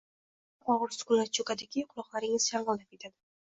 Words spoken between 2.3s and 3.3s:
shang‘illab ketadi.